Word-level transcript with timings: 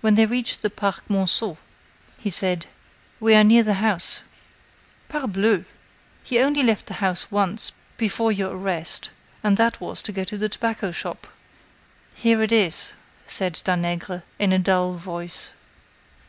When 0.00 0.16
they 0.16 0.26
reached 0.26 0.62
the 0.62 0.68
Parc 0.68 1.08
Monceau, 1.08 1.58
he 2.18 2.28
said: 2.28 2.66
"We 3.20 3.36
are 3.36 3.44
near 3.44 3.62
the 3.62 3.74
house." 3.74 4.22
"Parbleu! 5.08 5.64
You 6.26 6.40
only 6.40 6.64
left 6.64 6.86
the 6.86 6.94
house 6.94 7.30
once, 7.30 7.70
before 7.96 8.32
your 8.32 8.50
arrest, 8.56 9.10
and 9.44 9.56
that 9.56 9.80
was 9.80 10.02
to 10.02 10.12
go 10.12 10.24
to 10.24 10.36
the 10.36 10.48
tobacco 10.48 10.90
shop." 10.90 11.28
"Here 12.16 12.42
it 12.42 12.50
is," 12.50 12.94
said 13.28 13.54
Danègre, 13.64 14.24
in 14.40 14.52
a 14.52 14.58
dull 14.58 14.94
voice. 14.94 15.52